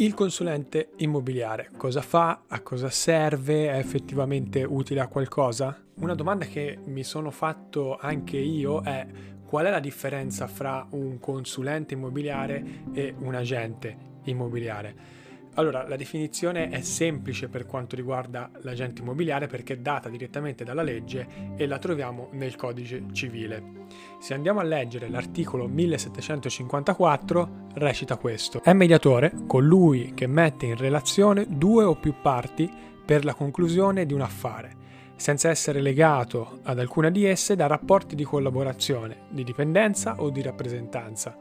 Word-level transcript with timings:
Il 0.00 0.14
consulente 0.14 0.90
immobiliare 0.98 1.70
cosa 1.76 2.02
fa? 2.02 2.42
A 2.46 2.60
cosa 2.60 2.88
serve? 2.88 3.68
È 3.68 3.78
effettivamente 3.78 4.62
utile 4.62 5.00
a 5.00 5.08
qualcosa? 5.08 5.76
Una 5.96 6.14
domanda 6.14 6.44
che 6.44 6.78
mi 6.84 7.02
sono 7.02 7.32
fatto 7.32 7.98
anche 8.00 8.36
io 8.36 8.80
è 8.82 9.04
qual 9.44 9.66
è 9.66 9.70
la 9.70 9.80
differenza 9.80 10.46
fra 10.46 10.86
un 10.90 11.18
consulente 11.18 11.94
immobiliare 11.94 12.84
e 12.92 13.12
un 13.18 13.34
agente 13.34 13.96
immobiliare? 14.26 15.17
Allora, 15.58 15.88
la 15.88 15.96
definizione 15.96 16.68
è 16.68 16.82
semplice 16.82 17.48
per 17.48 17.66
quanto 17.66 17.96
riguarda 17.96 18.48
l'agente 18.60 19.02
immobiliare 19.02 19.48
perché 19.48 19.72
è 19.72 19.78
data 19.78 20.08
direttamente 20.08 20.62
dalla 20.62 20.84
legge 20.84 21.26
e 21.56 21.66
la 21.66 21.78
troviamo 21.78 22.28
nel 22.32 22.54
codice 22.54 23.06
civile. 23.10 23.86
Se 24.20 24.34
andiamo 24.34 24.60
a 24.60 24.62
leggere 24.62 25.08
l'articolo 25.08 25.66
1754, 25.66 27.70
recita 27.74 28.16
questo. 28.18 28.62
È 28.62 28.72
mediatore 28.72 29.32
colui 29.48 30.12
che 30.14 30.28
mette 30.28 30.66
in 30.66 30.76
relazione 30.76 31.44
due 31.48 31.82
o 31.82 31.96
più 31.96 32.14
parti 32.22 32.70
per 33.04 33.24
la 33.24 33.34
conclusione 33.34 34.06
di 34.06 34.14
un 34.14 34.20
affare, 34.20 34.76
senza 35.16 35.48
essere 35.48 35.80
legato 35.80 36.60
ad 36.62 36.78
alcuna 36.78 37.10
di 37.10 37.24
esse 37.24 37.56
da 37.56 37.66
rapporti 37.66 38.14
di 38.14 38.22
collaborazione, 38.22 39.22
di 39.28 39.42
dipendenza 39.42 40.20
o 40.20 40.30
di 40.30 40.40
rappresentanza 40.40 41.36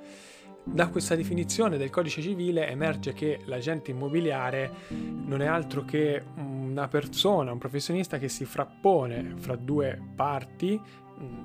da 0.71 0.87
questa 0.89 1.15
definizione 1.15 1.77
del 1.77 1.89
codice 1.89 2.21
civile 2.21 2.69
emerge 2.69 3.13
che 3.13 3.39
l'agente 3.45 3.91
immobiliare 3.91 4.71
non 4.89 5.41
è 5.41 5.45
altro 5.45 5.83
che 5.85 6.23
una 6.35 6.87
persona, 6.87 7.51
un 7.51 7.57
professionista 7.57 8.17
che 8.19 8.29
si 8.29 8.45
frappone 8.45 9.33
fra 9.37 9.55
due 9.55 9.99
parti, 10.15 10.79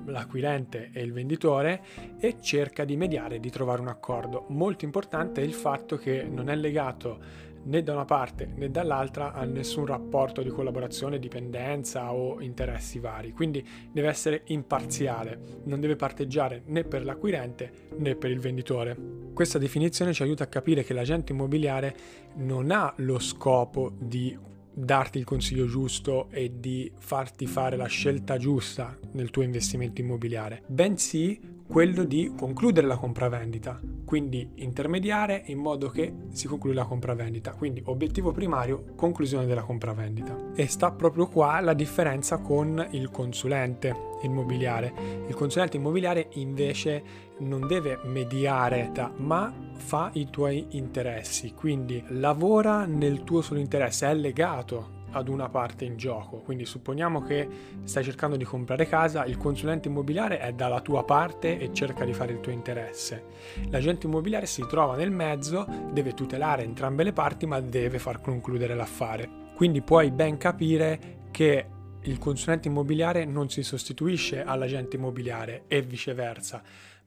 l'acquirente 0.05 0.91
e 0.93 1.01
il 1.01 1.13
venditore, 1.13 1.81
e 2.19 2.37
cerca 2.41 2.85
di 2.85 2.95
mediare, 2.95 3.39
di 3.39 3.49
trovare 3.49 3.81
un 3.81 3.87
accordo. 3.87 4.45
Molto 4.49 4.85
importante 4.85 5.41
è 5.41 5.43
il 5.43 5.53
fatto 5.53 5.97
che 5.97 6.23
non 6.23 6.49
è 6.49 6.55
legato 6.55 7.51
né 7.63 7.83
da 7.83 7.93
una 7.93 8.05
parte 8.05 8.51
né 8.55 8.69
dall'altra 8.69 9.33
a 9.33 9.43
nessun 9.43 9.85
rapporto 9.85 10.41
di 10.41 10.49
collaborazione, 10.49 11.19
dipendenza 11.19 12.11
o 12.13 12.41
interessi 12.41 12.99
vari, 12.99 13.31
quindi 13.31 13.65
deve 13.91 14.07
essere 14.07 14.41
imparziale, 14.45 15.61
non 15.65 15.79
deve 15.79 15.95
parteggiare 15.95 16.63
né 16.67 16.83
per 16.83 17.05
l'acquirente 17.05 17.71
né 17.97 18.15
per 18.15 18.31
il 18.31 18.39
venditore. 18.39 18.97
Questa 19.33 19.57
definizione 19.57 20.13
ci 20.13 20.23
aiuta 20.23 20.43
a 20.43 20.47
capire 20.47 20.83
che 20.83 20.93
l'agente 20.93 21.31
immobiliare 21.31 21.95
non 22.35 22.71
ha 22.71 22.93
lo 22.97 23.19
scopo 23.19 23.91
di 23.97 24.37
darti 24.73 25.19
il 25.19 25.23
consiglio 25.23 25.67
giusto 25.67 26.27
e 26.31 26.59
di 26.59 26.91
farti 26.97 27.45
fare 27.45 27.77
la 27.77 27.85
scelta 27.85 28.37
giusta 28.37 28.97
nel 29.11 29.29
tuo 29.29 29.43
investimento 29.43 30.01
immobiliare, 30.01 30.63
bensì 30.67 31.39
quello 31.73 32.03
di 32.03 32.31
concludere 32.37 32.85
la 32.85 32.97
compravendita, 32.97 33.81
quindi 34.05 34.47
intermediare 34.57 35.41
in 35.47 35.57
modo 35.57 35.89
che 35.89 36.13
si 36.29 36.45
concluda 36.45 36.81
la 36.81 36.85
compravendita. 36.85 37.53
Quindi 37.53 37.81
obiettivo 37.85 38.31
primario, 38.31 38.93
conclusione 38.95 39.47
della 39.47 39.63
compravendita. 39.63 40.51
E 40.53 40.67
sta 40.67 40.91
proprio 40.91 41.25
qua 41.25 41.59
la 41.61 41.73
differenza 41.73 42.37
con 42.37 42.89
il 42.91 43.09
consulente 43.09 43.95
immobiliare. 44.21 44.93
Il 45.27 45.33
consulente 45.33 45.77
immobiliare 45.77 46.27
invece 46.33 47.03
non 47.39 47.65
deve 47.65 47.97
mediare, 48.03 48.91
ma 49.15 49.51
fa 49.75 50.11
i 50.13 50.29
tuoi 50.29 50.67
interessi, 50.77 51.55
quindi 51.55 52.03
lavora 52.09 52.85
nel 52.85 53.23
tuo 53.23 53.41
solo 53.41 53.59
interesse, 53.59 54.07
è 54.07 54.13
legato 54.13 54.92
ad 55.13 55.27
una 55.29 55.49
parte 55.49 55.85
in 55.85 55.95
gioco. 55.95 56.37
Quindi 56.37 56.65
supponiamo 56.65 57.21
che 57.21 57.47
stai 57.83 58.03
cercando 58.03 58.35
di 58.35 58.43
comprare 58.43 58.87
casa, 58.87 59.25
il 59.25 59.37
consulente 59.37 59.87
immobiliare 59.87 60.39
è 60.39 60.51
dalla 60.53 60.81
tua 60.81 61.03
parte 61.03 61.57
e 61.57 61.73
cerca 61.73 62.05
di 62.05 62.13
fare 62.13 62.33
il 62.33 62.39
tuo 62.39 62.51
interesse. 62.51 63.23
L'agente 63.69 64.07
immobiliare 64.07 64.45
si 64.45 64.65
trova 64.67 64.95
nel 64.95 65.11
mezzo, 65.11 65.65
deve 65.91 66.13
tutelare 66.13 66.63
entrambe 66.63 67.03
le 67.03 67.13
parti, 67.13 67.45
ma 67.45 67.59
deve 67.59 67.99
far 67.99 68.21
concludere 68.21 68.75
l'affare. 68.75 69.29
Quindi 69.55 69.81
puoi 69.81 70.11
ben 70.11 70.37
capire 70.37 71.21
che 71.31 71.67
il 72.01 72.17
consulente 72.17 72.67
immobiliare 72.67 73.23
non 73.23 73.49
si 73.49 73.63
sostituisce 73.63 74.43
all'agente 74.43 74.97
immobiliare 74.97 75.63
e 75.67 75.81
viceversa 75.81 76.61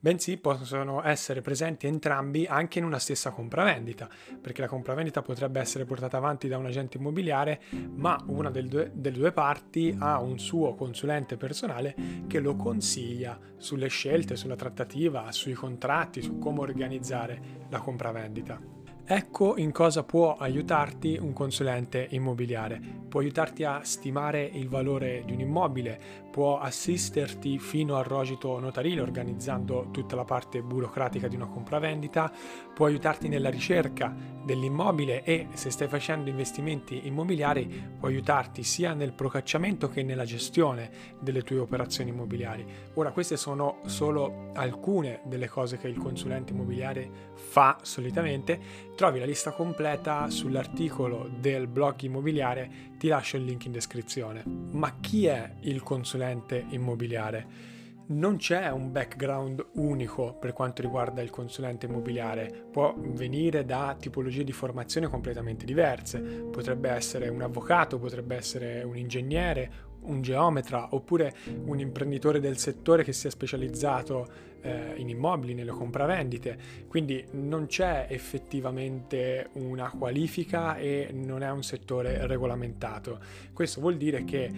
bensì 0.07 0.37
possono 0.37 1.05
essere 1.05 1.41
presenti 1.41 1.89
entrambi 1.89 2.47
anche 2.47 2.79
in 2.79 2.85
una 2.85 3.01
stessa 3.01 3.33
compravendita, 3.33 4.09
perché 4.41 4.61
la 4.61 4.69
compravendita 4.69 5.21
potrebbe 5.21 5.59
essere 5.59 5.85
portata 5.85 6.17
avanti 6.17 6.47
da 6.47 6.59
un 6.59 6.67
agente 6.67 6.97
immobiliare, 6.97 7.61
ma 7.73 8.17
una 8.29 8.51
delle 8.51 8.69
due, 8.69 8.91
delle 8.95 9.19
due 9.19 9.33
parti 9.33 9.97
ha 9.99 10.21
un 10.21 10.39
suo 10.39 10.77
consulente 10.77 11.37
personale 11.37 11.97
che 12.29 12.39
lo 12.39 12.55
consiglia 12.55 13.37
sulle 13.57 13.89
scelte, 13.89 14.37
sulla 14.37 14.55
trattativa, 14.55 15.33
sui 15.33 15.55
contratti, 15.55 16.23
su 16.23 16.39
come 16.39 16.61
organizzare 16.61 17.65
la 17.69 17.81
compravendita. 17.81 18.76
Ecco 19.09 19.57
in 19.57 19.71
cosa 19.71 20.03
può 20.03 20.35
aiutarti 20.37 21.17
un 21.17 21.33
consulente 21.33 22.09
immobiliare. 22.11 22.81
Può 23.09 23.21
aiutarti 23.21 23.63
a 23.63 23.83
stimare 23.85 24.43
il 24.43 24.69
valore 24.69 25.23
di 25.25 25.33
un 25.33 25.39
immobile, 25.39 26.25
può 26.33 26.59
assisterti 26.59 27.61
fino 27.61 27.95
al 27.97 28.05
rogito 28.05 28.59
notarile 28.59 29.01
organizzando 29.01 29.91
tutta 29.93 30.17
la 30.17 30.25
parte 30.25 30.61
burocratica 30.61 31.29
di 31.29 31.37
una 31.37 31.47
compravendita, 31.47 32.33
può 32.75 32.87
aiutarti 32.87 33.29
nella 33.29 33.49
ricerca 33.49 34.13
dell'immobile 34.45 35.23
e 35.23 35.47
se 35.55 35.71
stai 35.71 35.87
facendo 35.87 36.29
investimenti 36.29 37.07
immobiliari 37.07 37.95
può 37.99 38.09
aiutarti 38.09 38.65
sia 38.65 38.93
nel 38.93 39.13
procacciamento 39.13 39.89
che 39.89 40.03
nella 40.03 40.25
gestione 40.25 40.91
delle 41.21 41.43
tue 41.43 41.59
operazioni 41.59 42.11
immobiliari. 42.11 42.67
Ora 42.95 43.13
queste 43.13 43.37
sono 43.37 43.79
solo 43.87 44.51
alcune 44.55 45.21
delle 45.25 45.49
cose 45.49 45.79
che 45.79 45.89
il 45.89 45.97
consulente 45.97 46.53
immobiliare 46.53 47.09
fa 47.35 47.79
solitamente 47.83 48.95
Trovi 48.97 49.19
la 49.19 49.27
lista 49.27 49.51
completa 49.51 50.31
sull'articolo 50.31 51.29
del 51.39 51.67
blog 51.67 52.01
immobiliare, 52.01 52.95
ti 52.97 53.09
lascio 53.09 53.37
il 53.37 53.45
link 53.45 53.67
in 53.67 53.73
descrizione. 53.73 54.43
Ma 54.47 54.97
chi 55.01 55.27
è 55.27 55.57
il 55.61 55.83
consulente 55.83 56.65
immobiliare? 56.71 57.75
Non 58.07 58.39
c'è 58.39 58.71
un 58.71 58.93
background 58.93 59.67
unico 59.75 60.33
per 60.33 60.55
quanto 60.55 60.81
riguarda 60.81 61.21
il 61.21 61.29
consulente 61.29 61.85
immobiliare, 61.85 62.69
può 62.73 62.95
venire 62.97 63.67
da 63.67 63.95
tipologie 64.01 64.45
di 64.45 64.53
formazione 64.53 65.09
completamente 65.09 65.67
diverse, 65.67 66.19
potrebbe 66.21 66.89
essere 66.89 67.29
un 67.29 67.43
avvocato, 67.43 67.99
potrebbe 67.99 68.37
essere 68.37 68.83
un 68.83 68.97
ingegnere, 68.97 69.71
un 70.07 70.23
geometra 70.23 70.89
oppure 70.95 71.35
un 71.65 71.79
imprenditore 71.79 72.41
del 72.41 72.59
settore 72.59 73.05
che 73.05 73.13
sia 73.13 73.31
specializzato 73.31 74.55
eh, 74.67 74.95
in 74.97 75.09
immobili, 75.09 75.55
nelle 75.55 75.71
compravendite, 75.71 76.59
quindi 76.89 77.25
non 77.33 77.67
c'è 77.67 78.07
effettivamente 78.09 79.51
una 79.53 79.91
qualifica 79.91 80.77
e 80.77 81.11
non 81.13 81.43
è 81.43 81.51
un 81.51 81.63
settore 81.63 82.27
regolamentato. 82.27 83.19
Questo 83.53 83.81
vuol 83.81 83.97
dire 83.97 84.25
che 84.25 84.51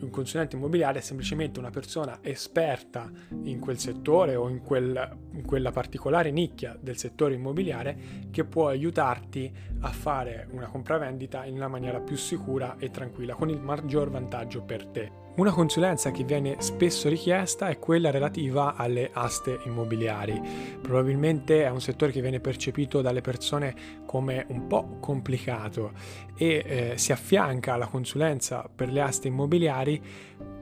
un 0.00 0.10
consulente 0.10 0.56
immobiliare 0.56 0.98
è 0.98 1.02
semplicemente 1.02 1.58
una 1.58 1.70
persona 1.70 2.18
esperta 2.22 3.10
in 3.44 3.60
quel 3.60 3.78
settore 3.78 4.34
o 4.34 4.48
in, 4.48 4.60
quel, 4.60 5.16
in 5.32 5.44
quella 5.44 5.70
particolare 5.70 6.30
nicchia 6.30 6.76
del 6.78 6.96
settore 6.96 7.34
immobiliare 7.34 7.96
che 8.30 8.44
può 8.44 8.68
aiutarti 8.68 9.52
a 9.80 9.90
fare 9.90 10.48
una 10.50 10.66
compravendita 10.66 11.44
in 11.44 11.54
una 11.54 11.68
maniera 11.68 12.00
più 12.00 12.16
sicura 12.16 12.76
e 12.78 12.90
tranquilla, 12.90 13.34
con 13.34 13.50
il 13.50 13.60
maggior 13.60 14.10
vantaggio 14.10 14.62
per 14.62 14.83
te. 14.90 15.22
Una 15.36 15.50
consulenza 15.50 16.12
che 16.12 16.22
viene 16.22 16.56
spesso 16.60 17.08
richiesta 17.08 17.68
è 17.68 17.80
quella 17.80 18.12
relativa 18.12 18.76
alle 18.76 19.10
aste 19.12 19.58
immobiliari. 19.64 20.40
Probabilmente 20.80 21.64
è 21.64 21.70
un 21.70 21.80
settore 21.80 22.12
che 22.12 22.20
viene 22.20 22.38
percepito 22.38 23.00
dalle 23.00 23.20
persone 23.20 23.74
come 24.06 24.44
un 24.50 24.68
po' 24.68 24.98
complicato 25.00 25.90
e 26.36 26.62
eh, 26.64 26.92
si 26.98 27.10
affianca 27.10 27.74
alla 27.74 27.88
consulenza 27.88 28.68
per 28.72 28.92
le 28.92 29.00
aste 29.00 29.26
immobiliari 29.26 30.00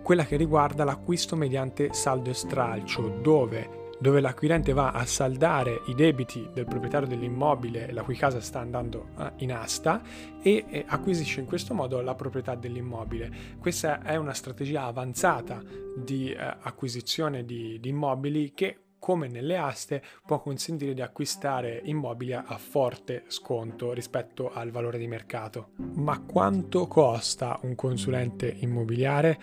quella 0.03 0.25
che 0.25 0.37
riguarda 0.37 0.84
l'acquisto 0.84 1.37
mediante 1.37 1.93
saldo 1.93 2.31
e 2.31 2.34
stralcio, 2.34 3.19
dove 3.21 3.81
dove 4.03 4.21
l'acquirente 4.21 4.73
va 4.73 4.91
a 4.91 5.07
saldare 5.07 5.83
i 5.87 5.95
debiti 5.95 6.51
del 6.53 6.65
proprietario 6.65 7.07
dell'immobile 7.07 7.93
la 7.93 8.03
cui 8.03 8.16
casa 8.16 8.41
sta 8.41 8.59
andando 8.59 9.10
eh, 9.16 9.31
in 9.37 9.53
asta 9.53 10.03
e 10.43 10.84
acquisisce 10.89 11.39
in 11.39 11.47
questo 11.47 11.72
modo 11.72 12.01
la 12.01 12.16
proprietà 12.16 12.57
dell'immobile. 12.57 13.31
Questa 13.60 14.03
è 14.03 14.16
una 14.16 14.34
strategia 14.34 14.83
avanzata 14.83 15.63
di 15.97 16.33
eh, 16.33 16.37
acquisizione 16.37 17.45
di, 17.45 17.78
di 17.78 17.91
immobili 17.91 18.53
che 18.53 18.78
come 18.99 19.28
nelle 19.28 19.57
aste 19.57 20.03
può 20.27 20.41
consentire 20.41 20.95
di 20.95 21.01
acquistare 21.01 21.81
immobili 21.84 22.33
a 22.33 22.59
forte 22.59 23.25
sconto 23.28 23.93
rispetto 23.93 24.53
al 24.53 24.71
valore 24.71 24.98
di 24.98 25.07
mercato. 25.07 25.71
Ma 25.77 26.21
quanto 26.21 26.89
costa 26.89 27.59
un 27.63 27.77
consulente 27.77 28.53
immobiliare? 28.60 29.39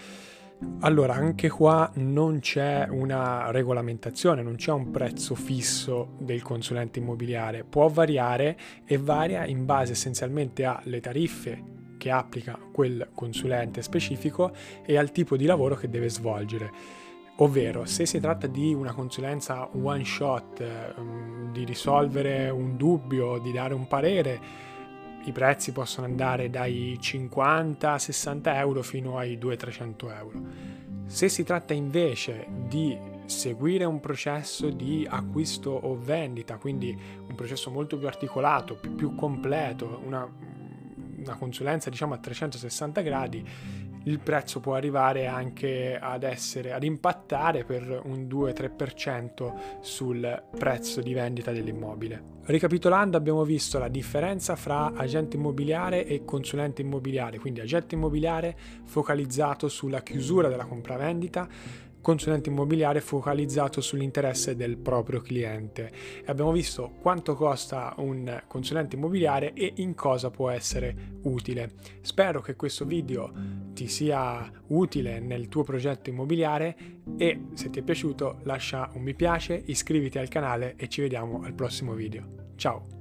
Allora, 0.81 1.13
anche 1.13 1.49
qua 1.49 1.89
non 1.95 2.39
c'è 2.39 2.87
una 2.89 3.51
regolamentazione, 3.51 4.41
non 4.41 4.55
c'è 4.55 4.71
un 4.71 4.91
prezzo 4.91 5.35
fisso 5.35 6.15
del 6.19 6.41
consulente 6.41 6.99
immobiliare, 6.99 7.63
può 7.63 7.87
variare 7.87 8.57
e 8.85 8.97
varia 8.97 9.45
in 9.45 9.65
base 9.65 9.93
essenzialmente 9.93 10.65
alle 10.65 10.99
tariffe 10.99 11.77
che 11.97 12.11
applica 12.11 12.57
quel 12.71 13.09
consulente 13.13 13.81
specifico 13.81 14.51
e 14.85 14.97
al 14.97 15.11
tipo 15.11 15.37
di 15.37 15.45
lavoro 15.45 15.75
che 15.75 15.89
deve 15.89 16.09
svolgere. 16.09 16.71
Ovvero, 17.37 17.85
se 17.85 18.05
si 18.05 18.19
tratta 18.19 18.47
di 18.47 18.73
una 18.73 18.93
consulenza 18.93 19.69
one 19.71 20.03
shot, 20.03 20.59
ehm, 20.59 21.51
di 21.53 21.63
risolvere 21.63 22.49
un 22.49 22.75
dubbio, 22.75 23.37
di 23.39 23.51
dare 23.53 23.73
un 23.73 23.87
parere, 23.87 24.67
i 25.29 25.31
prezzi 25.31 25.71
possono 25.71 26.07
andare 26.07 26.49
dai 26.49 26.97
50-60 27.01 28.55
euro 28.55 28.81
fino 28.81 29.17
ai 29.17 29.37
200-300 29.37 30.17
euro. 30.17 30.41
Se 31.05 31.29
si 31.29 31.43
tratta 31.43 31.73
invece 31.73 32.47
di 32.67 32.97
seguire 33.25 33.85
un 33.85 33.99
processo 33.99 34.69
di 34.69 35.07
acquisto 35.09 35.71
o 35.71 35.97
vendita, 35.99 36.57
quindi 36.57 36.97
un 37.27 37.35
processo 37.35 37.69
molto 37.69 37.97
più 37.97 38.07
articolato, 38.07 38.75
più 38.75 39.15
completo, 39.15 40.01
una, 40.03 40.27
una 41.23 41.35
consulenza 41.35 41.89
diciamo 41.89 42.13
a 42.13 42.17
360 42.17 43.01
gradi, 43.01 43.45
il 44.03 44.19
prezzo 44.19 44.59
può 44.59 44.75
arrivare 44.75 45.27
anche 45.27 45.97
ad 45.99 46.23
essere 46.23 46.71
ad 46.71 46.83
impattare 46.83 47.63
per 47.63 48.01
un 48.05 48.27
2-3% 48.27 49.79
sul 49.81 50.43
prezzo 50.57 51.01
di 51.01 51.13
vendita 51.13 51.51
dell'immobile. 51.51 52.37
Ricapitolando 52.45 53.17
abbiamo 53.17 53.43
visto 53.43 53.77
la 53.77 53.89
differenza 53.89 54.55
fra 54.55 54.93
agente 54.95 55.35
immobiliare 55.35 56.05
e 56.05 56.25
consulente 56.25 56.81
immobiliare, 56.81 57.37
quindi 57.37 57.59
agente 57.59 57.95
immobiliare 57.95 58.57
focalizzato 58.85 59.67
sulla 59.67 60.01
chiusura 60.01 60.47
della 60.47 60.65
compravendita, 60.65 61.47
consulente 62.01 62.49
immobiliare 62.49 63.01
focalizzato 63.01 63.81
sull'interesse 63.81 64.55
del 64.55 64.77
proprio 64.77 65.21
cliente. 65.21 65.91
Abbiamo 66.25 66.51
visto 66.51 66.93
quanto 67.01 67.35
costa 67.35 67.93
un 67.97 68.43
consulente 68.47 68.95
immobiliare 68.95 69.53
e 69.53 69.73
in 69.77 69.95
cosa 69.95 70.29
può 70.29 70.49
essere 70.49 71.17
utile. 71.23 71.73
Spero 72.01 72.41
che 72.41 72.55
questo 72.55 72.85
video 72.85 73.31
ti 73.73 73.87
sia 73.87 74.49
utile 74.67 75.19
nel 75.19 75.47
tuo 75.47 75.63
progetto 75.63 76.09
immobiliare 76.09 76.75
e 77.17 77.47
se 77.53 77.69
ti 77.69 77.79
è 77.79 77.83
piaciuto 77.83 78.39
lascia 78.43 78.89
un 78.93 79.01
mi 79.01 79.15
piace, 79.15 79.61
iscriviti 79.65 80.17
al 80.17 80.27
canale 80.27 80.75
e 80.77 80.87
ci 80.87 81.01
vediamo 81.01 81.41
al 81.43 81.53
prossimo 81.53 81.93
video. 81.93 82.53
Ciao! 82.55 82.98